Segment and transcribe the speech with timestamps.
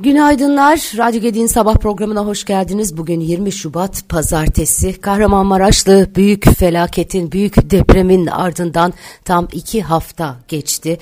[0.00, 0.92] Günaydınlar.
[0.96, 2.96] Radyo Gedi'nin sabah programına hoş geldiniz.
[2.96, 5.00] Bugün 20 Şubat Pazartesi.
[5.00, 8.92] Kahramanmaraşlı büyük felaketin, büyük depremin ardından
[9.24, 10.98] tam iki hafta geçti.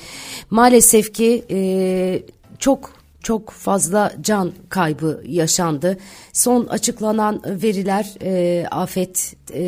[0.51, 2.23] Maalesef ki e,
[2.59, 2.96] çok
[3.27, 5.97] çok fazla can kaybı yaşandı.
[6.33, 9.63] Son açıklanan veriler e, afet e,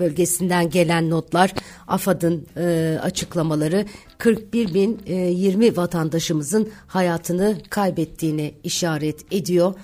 [0.00, 1.54] bölgesinden gelen notlar,
[1.88, 3.86] AFAD'ın e, açıklamaları
[4.18, 9.74] 41 bin e, 20 vatandaşımızın hayatını kaybettiğini işaret ediyor.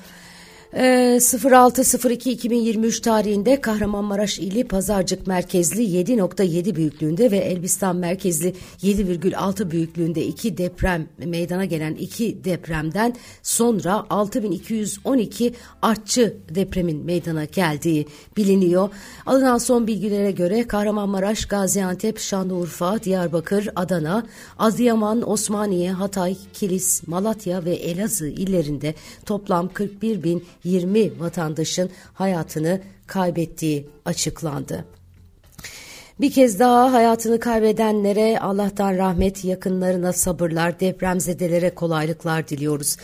[0.74, 11.09] 06.02.2023 tarihinde Kahramanmaraş ili Pazarcık merkezli 7.7 büyüklüğünde ve Elbistan merkezli 7,6 büyüklüğünde iki deprem
[11.19, 18.91] meydana gelen iki depremden sonra 6212 artçı depremin meydana geldiği biliniyor.
[19.27, 24.27] Alınan son bilgilere göre Kahramanmaraş, Gaziantep, Şanlıurfa, Diyarbakır, Adana,
[24.59, 28.94] Adıyaman, Osmaniye, Hatay, Kilis, Malatya ve Elazığ illerinde
[29.27, 34.84] toplam 41 bin 20 vatandaşın hayatını kaybettiği açıklandı.
[36.21, 42.97] Bir kez daha hayatını kaybedenlere Allah'tan rahmet, yakınlarına sabırlar, depremzedelere kolaylıklar diliyoruz.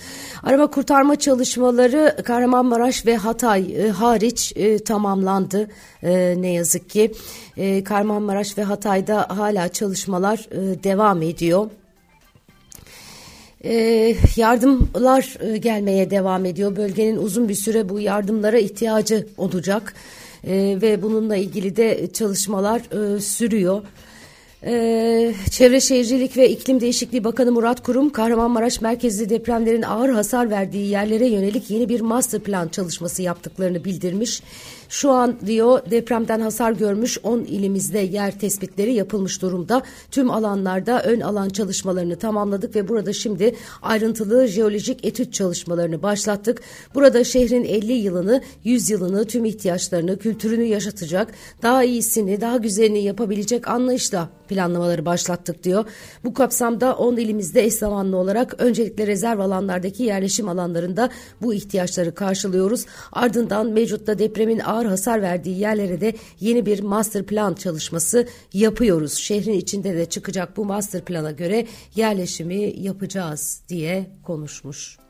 [0.42, 5.68] Arama kurtarma çalışmaları Kahramanmaraş ve Hatay e, hariç e, tamamlandı
[6.02, 7.12] e, ne yazık ki.
[7.56, 11.70] E, Kahramanmaraş ve Hatay'da hala çalışmalar e, devam ediyor.
[13.64, 16.76] Ee, yardımlar e, gelmeye devam ediyor.
[16.76, 19.94] Bölgenin uzun bir süre bu yardımlara ihtiyacı olacak
[20.44, 22.80] ee, ve bununla ilgili de çalışmalar
[23.16, 23.82] e, sürüyor.
[24.64, 30.86] Ee, Çevre Şehircilik ve İklim Değişikliği Bakanı Murat Kurum, Kahramanmaraş merkezli depremlerin ağır hasar verdiği
[30.86, 34.42] yerlere yönelik yeni bir master plan çalışması yaptıklarını bildirmiş.
[34.88, 39.82] Şu an diyor depremden hasar görmüş 10 ilimizde yer tespitleri yapılmış durumda.
[40.10, 46.62] Tüm alanlarda ön alan çalışmalarını tamamladık ve burada şimdi ayrıntılı jeolojik etüt çalışmalarını başlattık.
[46.94, 51.32] Burada şehrin 50 yılını, 100 yılını, tüm ihtiyaçlarını, kültürünü yaşatacak,
[51.62, 55.84] daha iyisini, daha güzelini yapabilecek anlayışla planlamaları başlattık diyor.
[56.24, 61.10] Bu kapsamda 10 ilimizde eş zamanlı olarak öncelikle rezerv alanlardaki yerleşim alanlarında
[61.42, 62.86] bu ihtiyaçları karşılıyoruz.
[63.12, 69.14] Ardından mevcutta depremin ağır hasar verdiği yerlere de yeni bir master plan çalışması yapıyoruz.
[69.14, 75.09] Şehrin içinde de çıkacak bu master plana göre yerleşimi yapacağız diye konuşmuş.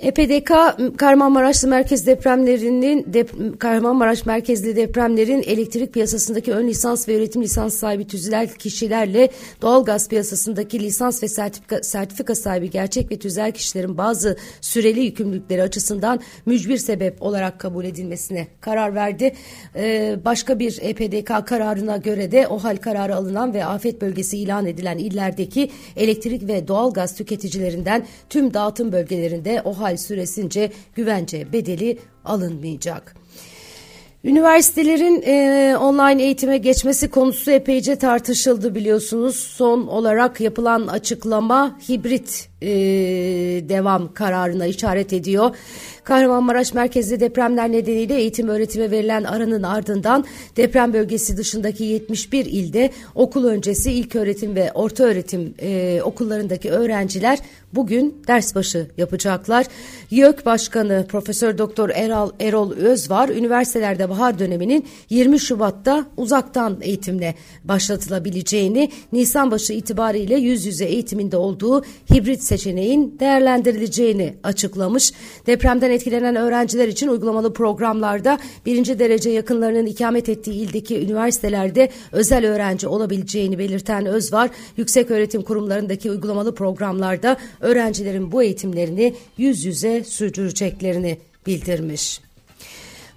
[0.00, 0.52] EPDK
[0.96, 8.06] Kahramanmaraşlı merkez depremlerinin dep Kahramanmaraş merkezli depremlerin elektrik piyasasındaki ön lisans ve üretim lisans sahibi
[8.06, 9.28] tüzel kişilerle
[9.62, 15.62] doğal gaz piyasasındaki lisans ve sertifika, sertifika sahibi gerçek ve tüzel kişilerin bazı süreli yükümlülükleri
[15.62, 19.34] açısından mücbir sebep olarak kabul edilmesine karar verdi.
[19.76, 24.66] Ee, başka bir EPDK kararına göre de o hal kararı alınan ve afet bölgesi ilan
[24.66, 31.52] edilen illerdeki elektrik ve doğal gaz tüketicilerinden tüm dağıtım bölgelerinde o hal ay süresince güvence
[31.52, 33.14] bedeli alınmayacak.
[34.24, 39.36] Üniversitelerin e, online eğitime geçmesi konusu epeyce tartışıldı biliyorsunuz.
[39.36, 42.68] Son olarak yapılan açıklama hibrit e,
[43.68, 45.56] devam kararına işaret ediyor.
[46.04, 50.24] Kahramanmaraş merkezli depremler nedeniyle eğitim öğretime verilen aranın ardından
[50.56, 57.38] deprem bölgesi dışındaki 71 ilde okul öncesi ilk öğretim ve orta öğretim e, okullarındaki öğrenciler
[57.72, 59.66] bugün ders başı yapacaklar.
[60.10, 67.34] YÖK Başkanı Profesör Doktor Erol, Erol Özvar üniversitelerde bahar döneminin 20 Şubat'ta uzaktan eğitimle
[67.64, 71.84] başlatılabileceğini, Nisan başı itibariyle yüz yüze eğitiminde olduğu
[72.14, 75.12] hibrit seçeneğin değerlendirileceğini açıklamış.
[75.46, 82.88] Depremden etkilenen öğrenciler için uygulamalı programlarda birinci derece yakınlarının ikamet ettiği ildeki üniversitelerde özel öğrenci
[82.88, 92.20] olabileceğini belirten Özvar, yüksek öğretim kurumlarındaki uygulamalı programlarda öğrencilerin bu eğitimlerini yüz yüze sürdüreceklerini bildirmiş.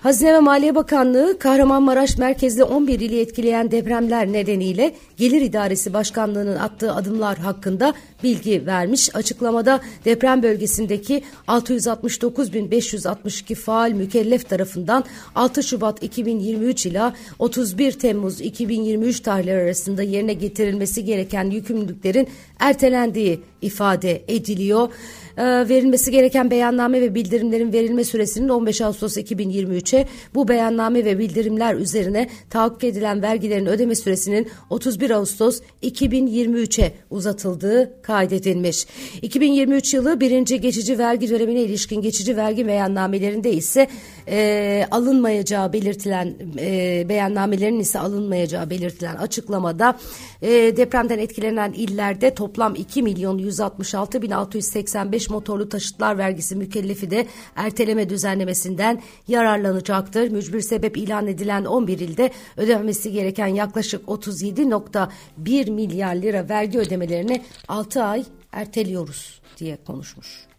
[0.04, 6.94] Hazine ve Maliye Bakanlığı Kahramanmaraş merkezli 11 ili etkileyen depremler nedeniyle Gelir İdaresi Başkanlığı'nın attığı
[6.94, 9.16] adımlar hakkında bilgi vermiş.
[9.16, 15.04] Açıklamada deprem bölgesindeki 669.562 faal mükellef tarafından
[15.36, 22.28] 6 Şubat 2023 ila 31 Temmuz 2023 tarihleri arasında yerine getirilmesi gereken yükümlülüklerin
[22.60, 24.90] ertelendiği ifade ediliyor
[25.38, 31.76] e, verilmesi gereken beyanname ve bildirimlerin verilme süresinin 15 Ağustos 2023'e bu beyanname ve bildirimler
[31.76, 38.88] üzerine tahakkuk edilen vergilerin ödeme süresinin 31 Ağustos 2023'e uzatıldığı kaydedilmiş.
[39.22, 43.88] 2023 yılı birinci geçici vergi dönemine ilişkin geçici vergi beyannamelerinde ise
[44.28, 50.00] e, alınmayacağı belirtilen e, beyannamelerin ise alınmayacağı belirtilen açıklamada
[50.42, 57.28] e, depremden etkilenen illerde toplam 2 milyon 166 bin 685 motorlu taşıtlar vergisi mükellefi de
[57.56, 60.30] erteleme düzenlemesinden yararlanacaktır.
[60.30, 68.04] Mücbir sebep ilan edilen 11 ilde ödemesi gereken yaklaşık 37.1 milyar lira vergi ödemelerini 6
[68.04, 70.53] ay erteliyoruz diye konuşmuş.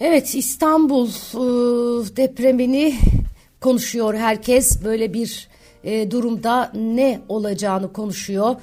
[0.00, 2.94] Evet İstanbul e, depremini
[3.60, 4.84] konuşuyor herkes.
[4.84, 5.48] Böyle bir
[5.84, 8.56] e, durumda ne olacağını konuşuyor.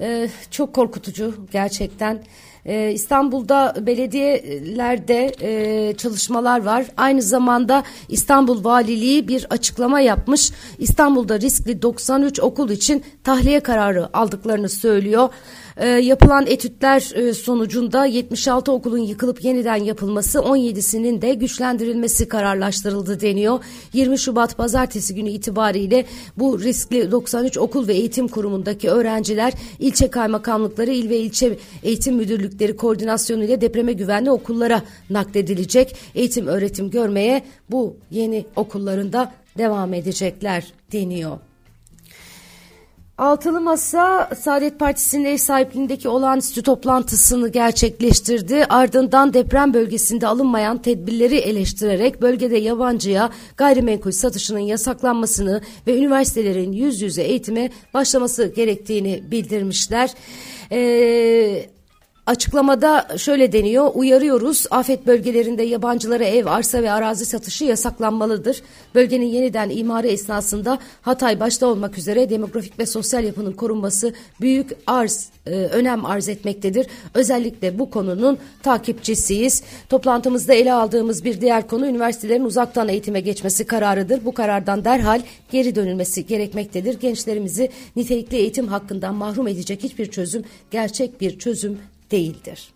[0.00, 2.22] E, çok korkutucu gerçekten.
[2.66, 6.86] Ee, İstanbul'da belediyelerde e, çalışmalar var.
[6.96, 10.50] Aynı zamanda İstanbul Valiliği bir açıklama yapmış.
[10.78, 15.28] İstanbul'da riskli 93 okul için tahliye kararı aldıklarını söylüyor.
[15.76, 23.60] E, yapılan etütler e, sonucunda 76 okulun yıkılıp yeniden yapılması 17'sinin de güçlendirilmesi kararlaştırıldı deniyor.
[23.92, 26.04] 20 Şubat pazartesi günü itibariyle
[26.36, 32.76] bu riskli 93 okul ve eğitim kurumundaki öğrenciler ilçe kaymakamlıkları, il ve ilçe eğitim müdürlükleri
[32.76, 35.96] koordinasyonuyla depreme güvenli okullara nakledilecek.
[36.14, 41.38] Eğitim öğretim görmeye bu yeni okullarında devam edecekler deniyor.
[43.18, 48.64] Altılı Masa Saadet Partisi'nin ev sahipliğindeki olağanüstü toplantısını gerçekleştirdi.
[48.68, 57.22] Ardından deprem bölgesinde alınmayan tedbirleri eleştirerek bölgede yabancıya gayrimenkul satışının yasaklanmasını ve üniversitelerin yüz yüze
[57.22, 60.10] eğitime başlaması gerektiğini bildirmişler.
[60.72, 61.66] Ee,
[62.26, 68.62] Açıklamada şöyle deniyor, uyarıyoruz, afet bölgelerinde yabancılara ev, arsa ve arazi satışı yasaklanmalıdır.
[68.94, 75.28] Bölgenin yeniden imarı esnasında Hatay başta olmak üzere demografik ve sosyal yapının korunması büyük arz,
[75.46, 76.86] e, önem arz etmektedir.
[77.14, 79.62] Özellikle bu konunun takipçisiyiz.
[79.88, 84.24] Toplantımızda ele aldığımız bir diğer konu üniversitelerin uzaktan eğitime geçmesi kararıdır.
[84.24, 85.22] Bu karardan derhal
[85.52, 87.00] geri dönülmesi gerekmektedir.
[87.00, 91.78] Gençlerimizi nitelikli eğitim hakkından mahrum edecek hiçbir çözüm gerçek bir çözüm
[92.14, 92.74] değildir.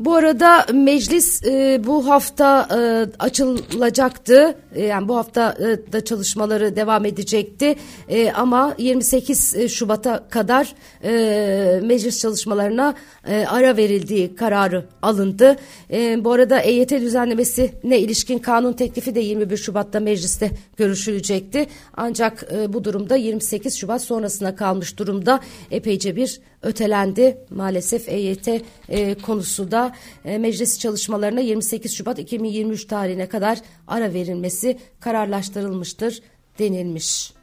[0.00, 2.78] Bu arada meclis e, bu hafta e,
[3.18, 4.58] açılacaktı.
[4.74, 7.76] E, yani bu hafta e, da çalışmaları devam edecekti.
[8.08, 12.94] E, ama 28 Şubat'a kadar e, meclis çalışmalarına
[13.28, 15.56] e, ara verildiği kararı alındı.
[15.92, 21.66] E, bu arada EYT düzenlemesine ilişkin kanun teklifi de 21 Şubat'ta mecliste görüşülecekti.
[21.96, 25.40] Ancak e, bu durumda 28 Şubat sonrasına kalmış durumda
[25.70, 27.38] epeyce bir ötelendi.
[27.50, 28.48] Maalesef EYT
[28.88, 36.22] e, konusu da e, meclis çalışmalarına 28 Şubat 2023 tarihine kadar ara verilmesi kararlaştırılmıştır
[36.58, 37.39] denilmiş.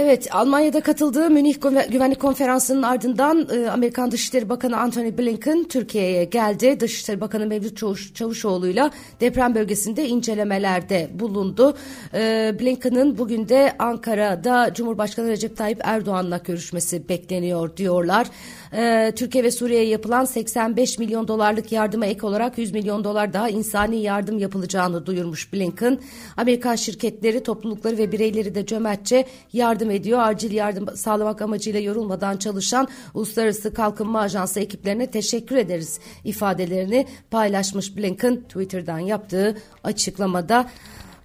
[0.00, 1.54] Evet, Almanya'da katıldığı Münih
[1.90, 6.80] Güvenlik Konferansı'nın ardından e, Amerikan Dışişleri Bakanı Antony Blinken Türkiye'ye geldi.
[6.80, 8.90] Dışişleri Bakanı Mevlüt Çavuş, Çavuşoğlu'yla
[9.20, 11.76] deprem bölgesinde incelemelerde bulundu.
[12.14, 18.26] E, Blinken'ın bugün de Ankara'da Cumhurbaşkanı Recep Tayyip Erdoğan'la görüşmesi bekleniyor diyorlar.
[18.72, 23.48] E, Türkiye ve Suriye'ye yapılan 85 milyon dolarlık yardıma ek olarak 100 milyon dolar daha
[23.48, 26.00] insani yardım yapılacağını duyurmuş Blinken.
[26.36, 30.20] Amerikan şirketleri, toplulukları ve bireyleri de cömertçe yardım ediyor.
[30.22, 38.36] Acil yardım sağlamak amacıyla yorulmadan çalışan Uluslararası Kalkınma Ajansı ekiplerine teşekkür ederiz ifadelerini paylaşmış Blinken
[38.36, 40.66] Twitter'dan yaptığı açıklamada.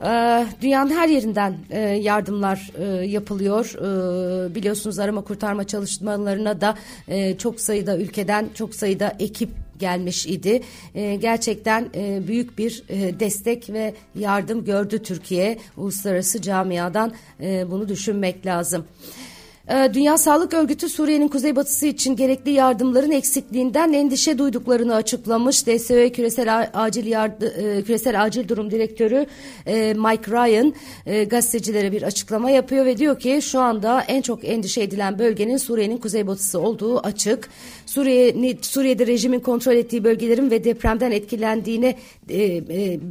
[0.05, 3.73] Ee, dünyanın her yerinden e, yardımlar e, yapılıyor.
[3.75, 6.75] Ee, biliyorsunuz arama kurtarma çalışmalarına da
[7.07, 10.63] e, çok sayıda ülkeden çok sayıda ekip gelmiş idi.
[11.19, 11.89] gerçekten
[12.27, 12.83] büyük bir
[13.19, 15.57] destek ve yardım gördü Türkiye.
[15.77, 17.13] Uluslararası camiadan
[17.71, 18.85] bunu düşünmek lazım.
[19.69, 25.67] Ee, Dünya Sağlık Örgütü Suriye'nin kuzeybatısı için gerekli yardımların eksikliğinden endişe duyduklarını açıklamış.
[25.67, 29.25] DSÖ Küresel Acil Yardı, e, Küresel Acil Durum Direktörü
[29.65, 30.73] e, Mike Ryan
[31.05, 35.57] e, gazetecilere bir açıklama yapıyor ve diyor ki şu anda en çok endişe edilen bölgenin
[35.57, 37.49] Suriye'nin kuzeybatısı olduğu açık.
[37.93, 41.95] Suriye Suriye'de rejimin kontrol ettiği bölgelerin ve depremden etkilendiğine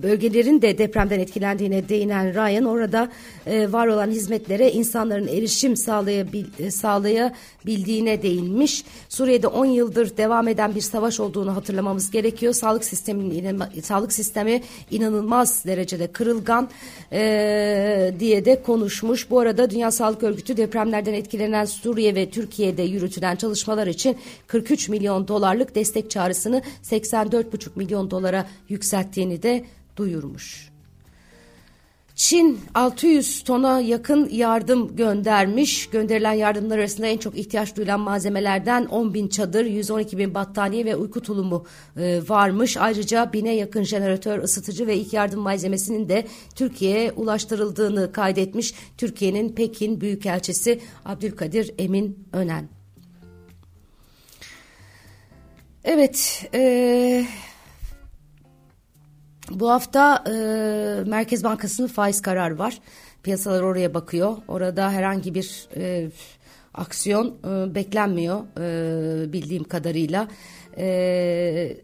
[0.02, 3.08] bölgelerin de depremden etkilendiğine değinen Ryan orada
[3.46, 8.84] var olan hizmetlere insanların erişim sağlayabildiği e, sağlayabildiğine değinmiş.
[9.08, 12.52] Suriye'de 10 yıldır devam eden bir savaş olduğunu hatırlamamız gerekiyor.
[12.52, 16.68] Sağlık sisteminin sağlık sistemi inanılmaz derecede kırılgan
[17.12, 19.30] e, diye de konuşmuş.
[19.30, 25.28] Bu arada Dünya Sağlık Örgütü depremlerden etkilenen Suriye ve Türkiye'de yürütülen çalışmalar için 43 milyon
[25.28, 29.64] dolarlık destek çağrısını 84,5 milyon dolara yükselttiğini de
[29.96, 30.72] duyurmuş.
[32.14, 35.86] Çin 600 tona yakın yardım göndermiş.
[35.90, 40.96] Gönderilen yardımlar arasında en çok ihtiyaç duyulan malzemelerden 10 bin çadır, 112 bin battaniye ve
[40.96, 41.64] uyku tulumu
[41.96, 42.76] e, varmış.
[42.76, 48.74] Ayrıca bine yakın jeneratör, ısıtıcı ve ilk yardım malzemesinin de Türkiye'ye ulaştırıldığını kaydetmiş.
[48.98, 52.81] Türkiye'nin Pekin Büyükelçisi Abdülkadir Emin Önen.
[55.84, 57.24] Evet, e,
[59.50, 60.32] bu hafta e,
[61.10, 62.78] Merkez Bankası'nın faiz kararı var.
[63.22, 64.36] Piyasalar oraya bakıyor.
[64.48, 66.10] Orada herhangi bir e,
[66.74, 70.28] aksiyon e, beklenmiyor e, bildiğim kadarıyla.
[70.78, 71.76] E,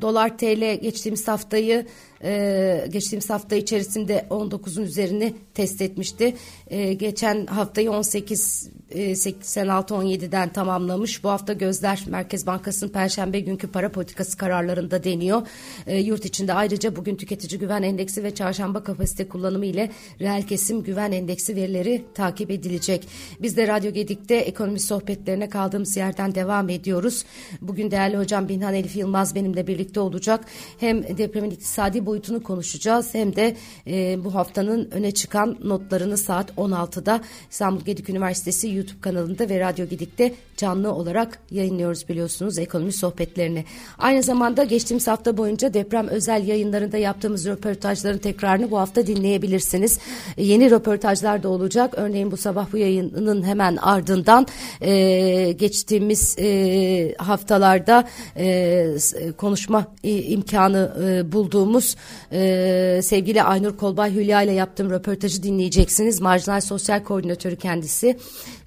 [0.00, 1.86] Dolar TL geçtiğimiz haftayı
[2.24, 6.34] e, geçtiğimiz hafta içerisinde 19'un üzerini test etmişti.
[6.66, 11.24] E, geçen haftayı 18 86-17'den tamamlamış.
[11.24, 15.46] Bu hafta gözler Merkez Bankası'nın Perşembe günkü para politikası kararlarında deniyor.
[15.86, 20.82] E, yurt içinde ayrıca bugün tüketici güven endeksi ve çarşamba kapasite kullanımı ile reel kesim
[20.82, 23.08] güven endeksi verileri takip edilecek.
[23.42, 27.24] Biz de Radyo Gedik'te ekonomi sohbetlerine kaldığımız yerden devam ediyoruz.
[27.60, 30.44] Bugün değerli hocam Binhan Elif Yılmaz benimle birlikte olacak.
[30.78, 33.14] Hem depremin iktisadi boyutunu konuşacağız.
[33.14, 39.48] Hem de e, bu haftanın öne çıkan notlarını saat 16'da İstanbul Gedik Üniversitesi YouTube kanalında
[39.48, 43.64] ve Radyo Gidik'te canlı olarak yayınlıyoruz biliyorsunuz ekonomi sohbetlerini.
[43.98, 49.98] Aynı zamanda geçtiğimiz hafta boyunca deprem özel yayınlarında yaptığımız röportajların tekrarını bu hafta dinleyebilirsiniz.
[50.36, 51.94] E, yeni röportajlar da olacak.
[51.96, 54.46] Örneğin bu sabah bu yayının hemen ardından
[54.80, 58.96] e, geçtiğimiz e, haftalarda e,
[59.36, 61.96] konuşma imkanı e, bulduğumuz
[62.32, 66.20] e, sevgili Aynur Kolbay Hülya ile yaptığım röportajı dinleyeceksiniz.
[66.20, 68.18] Marjinal Sosyal Koordinatörü kendisi.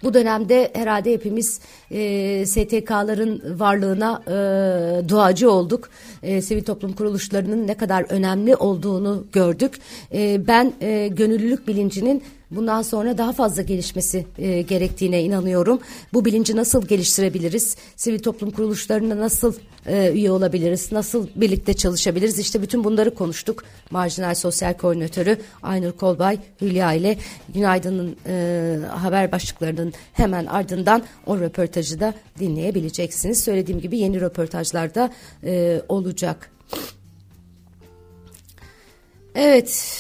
[0.04, 1.60] Bu dönemde herhalde hepimiz
[1.92, 5.90] e, STK'ların varlığına e, duacı olduk.
[6.24, 9.80] E, sivil toplum kuruluşlarının ne kadar önemli olduğunu gördük.
[10.14, 15.80] E, ben e, gönüllülük bilincinin bundan sonra daha fazla gelişmesi e, gerektiğine inanıyorum.
[16.14, 17.76] Bu bilinci nasıl geliştirebiliriz?
[17.96, 19.54] Sivil toplum kuruluşlarına nasıl
[19.86, 20.92] e, üye olabiliriz?
[20.92, 22.40] Nasıl birlikte çalışabiliriz?
[22.40, 23.64] İşte bütün bunları konuştuk.
[23.92, 27.18] Marjinal Sosyal Koordinatörü Aynur Kolbay Hülya ile
[27.54, 33.44] Günaydın'ın e, haber başlıklarının hemen ardından o röportajı da dinleyebileceksiniz.
[33.44, 35.12] Söylediğim gibi yeni röportajlarda
[35.44, 36.52] e, olacak.
[39.36, 39.98] Evet.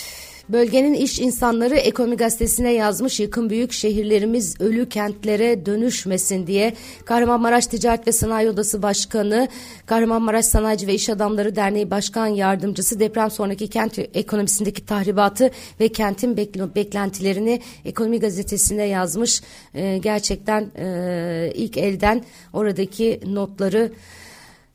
[0.50, 6.74] Bölgenin iş insanları ekonomi gazetesine yazmış yıkım büyük şehirlerimiz ölü kentlere dönüşmesin diye
[7.05, 9.48] Kahramanmaraş Ticaret ve Sanayi Odası Başkanı,
[9.86, 16.38] Kahramanmaraş Sanayici ve İş Adamları Derneği Başkan Yardımcısı deprem sonraki kent ekonomisindeki tahribatı ve kentin
[16.75, 19.41] beklentilerini ekonomi gazetesine yazmış.
[19.75, 23.91] Ee, gerçekten e, ilk elden oradaki notları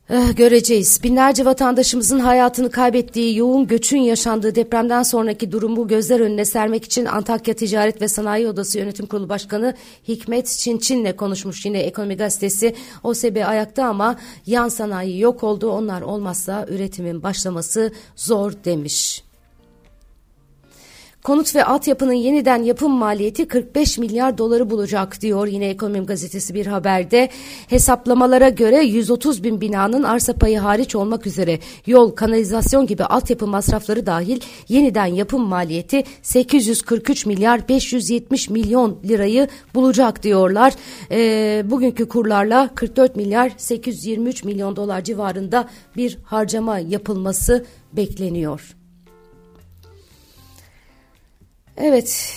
[0.09, 1.03] Eh, göreceğiz.
[1.03, 7.53] Binlerce vatandaşımızın hayatını kaybettiği yoğun göçün yaşandığı depremden sonraki durumu gözler önüne sermek için Antakya
[7.53, 9.75] Ticaret ve Sanayi Odası Yönetim Kurulu Başkanı
[10.07, 12.75] Hikmet Çinçin'le konuşmuş yine Ekonomi Gazetesi.
[13.03, 15.69] OSB ayakta ama yan sanayi yok oldu.
[15.69, 19.26] Onlar olmazsa üretimin başlaması zor demiş.
[21.23, 26.65] Konut ve altyapının yeniden yapım maliyeti 45 milyar doları bulacak diyor yine Ekonomi Gazetesi bir
[26.65, 27.29] haberde.
[27.67, 34.05] Hesaplamalara göre 130 bin binanın arsa payı hariç olmak üzere yol, kanalizasyon gibi altyapı masrafları
[34.05, 40.73] dahil yeniden yapım maliyeti 843 milyar 570 milyon lirayı bulacak diyorlar.
[41.11, 48.76] E, bugünkü kurlarla 44 milyar 823 milyon dolar civarında bir harcama yapılması bekleniyor.
[51.77, 52.33] Evet,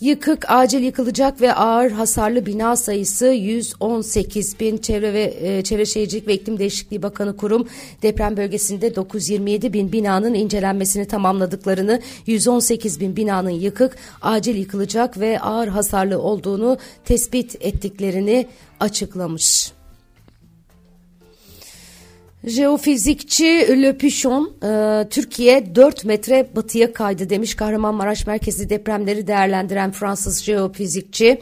[0.00, 4.76] Yıkık, acil yıkılacak ve ağır hasarlı bina sayısı 118 bin.
[4.76, 7.68] Çevre ve e, Çevre Şehircilik ve İklim Değişikliği Bakanı Kurum
[8.02, 15.68] deprem bölgesinde 927 bin binanın incelenmesini tamamladıklarını, 118 bin binanın yıkık, acil yıkılacak ve ağır
[15.68, 18.46] hasarlı olduğunu tespit ettiklerini
[18.80, 19.77] açıklamış.
[22.48, 30.44] Jeofizikçi Le Pichon, e, Türkiye 4 metre batıya kaydı demiş Kahramanmaraş merkezi depremleri değerlendiren Fransız
[30.44, 31.40] jeofizikçi.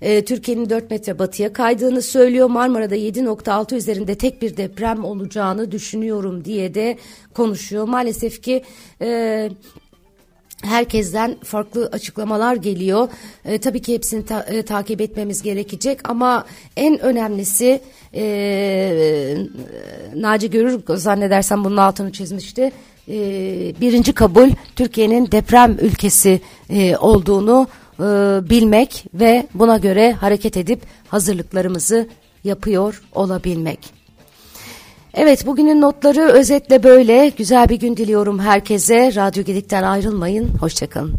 [0.00, 2.50] E, Türkiye'nin 4 metre batıya kaydığını söylüyor.
[2.50, 6.98] Marmara'da 7.6 üzerinde tek bir deprem olacağını düşünüyorum diye de
[7.34, 7.88] konuşuyor.
[7.88, 8.62] Maalesef ki...
[9.00, 9.50] E,
[10.62, 13.08] Herkesten farklı açıklamalar geliyor.
[13.44, 16.44] E, tabii ki hepsini ta, e, takip etmemiz gerekecek ama
[16.76, 17.80] en önemlisi
[18.14, 19.36] e,
[20.14, 22.72] Naci Görür zannedersem bunun altını çizmişti.
[23.08, 23.14] E,
[23.80, 27.66] birinci kabul Türkiye'nin deprem ülkesi e, olduğunu
[27.98, 28.02] e,
[28.50, 32.08] bilmek ve buna göre hareket edip hazırlıklarımızı
[32.44, 33.97] yapıyor olabilmek.
[35.20, 37.28] Evet bugünün notları özetle böyle.
[37.28, 39.14] Güzel bir gün diliyorum herkese.
[39.14, 40.48] Radyo Gedik'ten ayrılmayın.
[40.60, 41.14] Hoşçakalın.